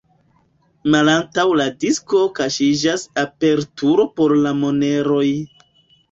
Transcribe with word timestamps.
Malantaŭ 0.93 1.43
la 1.59 1.65
disko 1.83 2.21
kaŝiĝas 2.39 3.03
aperturo 3.23 4.05
por 4.21 4.33
la 4.47 4.55
moneroj. 4.63 5.27